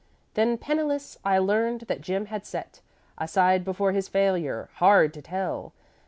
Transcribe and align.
"'Then, 0.33 0.57
penniless, 0.57 1.19
I 1.23 1.37
learned 1.37 1.81
that 1.81 2.01
Jim 2.01 2.25
had 2.25 2.43
set 2.43 2.81
Aside 3.19 3.63
before 3.63 3.91
his 3.91 4.09
failure 4.09 4.67
hard 4.77 5.13
to 5.13 5.21
tell! 5.21 5.73